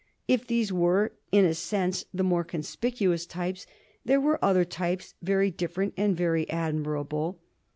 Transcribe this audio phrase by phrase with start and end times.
[0.27, 3.67] If these were, in a sense, the more conspicuous types,
[4.03, 7.39] there were other types very different and very admirable.